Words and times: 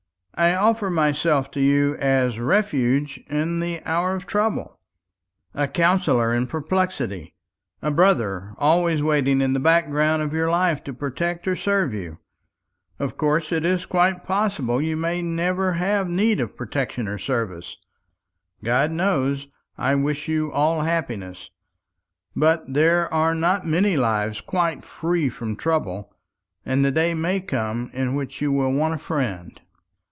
I 0.33 0.55
offer 0.55 0.89
myself 0.89 1.51
to 1.51 1.59
you 1.59 1.95
as 1.97 2.39
refuge 2.39 3.19
in 3.29 3.59
the 3.59 3.79
hour 3.85 4.15
of 4.15 4.25
trouble, 4.25 4.79
a 5.53 5.67
counsellor 5.67 6.33
in 6.33 6.47
perplexity, 6.47 7.35
a 7.83 7.91
brother 7.91 8.55
always 8.57 9.03
waiting 9.03 9.39
in 9.39 9.53
the 9.53 9.59
background 9.59 10.23
of 10.23 10.33
your 10.33 10.49
life 10.49 10.83
to 10.85 10.95
protect 10.95 11.47
or 11.47 11.55
serve 11.55 11.93
you. 11.93 12.17
Of 12.97 13.17
course, 13.17 13.51
it 13.51 13.63
is 13.63 13.85
quite 13.85 14.23
possible 14.23 14.81
you 14.81 14.97
may 14.97 15.21
never 15.21 15.73
have 15.73 16.09
need 16.09 16.39
of 16.39 16.57
protection 16.57 17.07
or 17.07 17.19
service 17.19 17.77
God 18.63 18.89
knows, 18.89 19.45
I 19.77 19.93
wish 19.93 20.27
you 20.27 20.51
all 20.53 20.81
happiness 20.81 21.51
but 22.35 22.63
there 22.73 23.13
are 23.13 23.35
not 23.35 23.67
many 23.67 23.95
lives 23.95 24.41
quite 24.41 24.83
free 24.83 25.29
from 25.29 25.55
trouble, 25.55 26.15
and 26.65 26.83
the 26.83 26.89
day 26.91 27.13
may 27.13 27.41
come 27.41 27.91
in 27.93 28.15
which 28.15 28.41
you 28.41 28.51
will 28.51 28.71
want 28.71 28.95
a 28.95 28.97
friend." 28.97 29.61